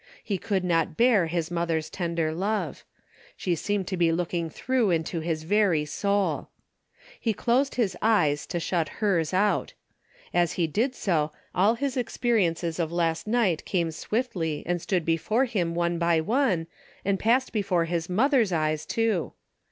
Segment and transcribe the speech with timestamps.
[0.23, 2.83] He could not bear his mother's tender love.
[3.37, 6.49] She seemed to be looking through into his very soul.
[7.19, 9.73] He closed his eyes to shut hers out.
[10.33, 15.45] As he did so, all his experiences of last night came swiftly and stood before
[15.45, 16.65] him one by one,
[17.05, 19.33] and passed before his mother's eyes too.